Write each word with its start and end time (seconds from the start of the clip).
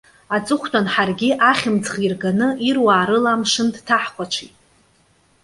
Аҵыхәтәан 0.35 0.85
ҳаргьы, 0.93 1.29
ахьымӡӷ 1.49 1.95
ирганы, 2.05 2.47
ируаа 2.67 3.03
рыла 3.07 3.31
амшын 3.35 3.67
дҭаҳхәаҽит. 3.73 4.53